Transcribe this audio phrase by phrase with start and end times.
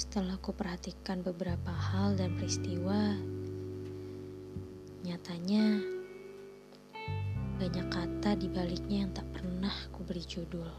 [0.00, 3.20] Setelah ku perhatikan beberapa hal dan peristiwa,
[5.04, 5.76] nyatanya
[7.60, 10.72] banyak kata di baliknya yang tak pernah ku beri judul.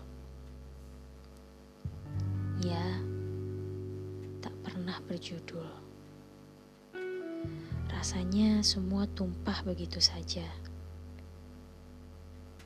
[2.66, 2.81] Ya,
[4.41, 5.70] tak pernah berjudul.
[7.94, 10.49] Rasanya semua tumpah begitu saja.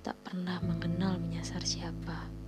[0.08, 2.45] Tak pernah mengenal menyasar siapa.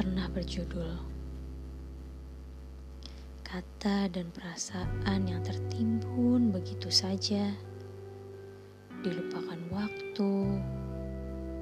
[0.00, 0.96] Pernah berjudul.
[3.44, 7.52] Kata dan perasaan yang tertimbun begitu saja.
[9.04, 10.32] Dilupakan waktu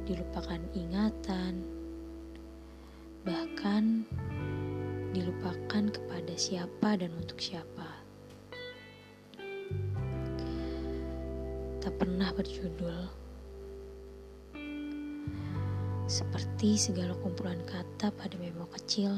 [0.06, 1.66] Dilupakan ingatan
[3.26, 4.06] Bahkan
[5.10, 7.90] dilupakan kepada siapa dan untuk siapa.
[11.82, 13.10] Tak pernah berjudul
[16.08, 19.12] seperti segala kumpulan kata pada memo kecil.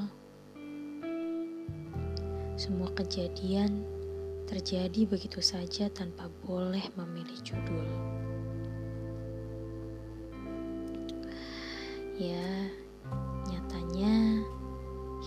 [2.58, 3.86] Semua kejadian
[4.50, 7.86] terjadi begitu saja tanpa boleh memilih judul.
[12.18, 12.50] Ya,
[13.46, 14.42] nyatanya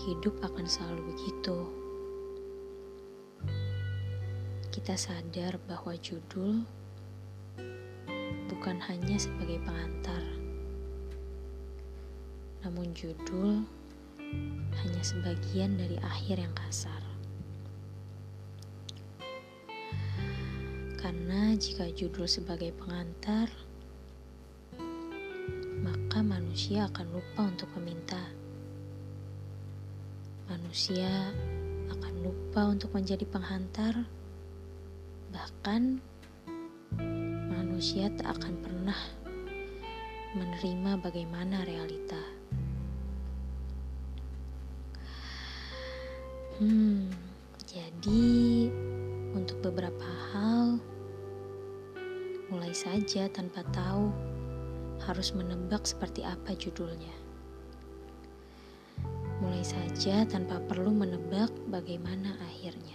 [0.04, 1.58] hidup akan selalu begitu.
[4.68, 6.60] Kita sadar bahwa judul
[8.52, 10.13] bukan hanya sebagai pengantar
[12.64, 13.60] namun judul
[14.80, 17.04] hanya sebagian dari akhir yang kasar.
[20.96, 23.52] Karena jika judul sebagai pengantar,
[25.84, 28.24] maka manusia akan lupa untuk meminta.
[30.48, 31.36] Manusia
[31.92, 34.08] akan lupa untuk menjadi penghantar,
[35.28, 36.00] bahkan
[37.52, 39.00] manusia tak akan pernah
[40.32, 42.43] menerima bagaimana realita.
[46.62, 47.10] Hmm,
[47.66, 48.70] jadi
[49.34, 50.78] untuk beberapa hal
[52.46, 54.14] mulai saja tanpa tahu
[55.02, 57.10] harus menebak seperti apa judulnya.
[59.42, 62.93] Mulai saja tanpa perlu menebak bagaimana akhirnya.